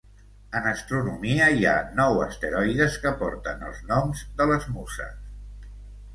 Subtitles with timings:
[0.59, 5.23] En astronomia, hi ha nou asteroides que porten els noms de les muses.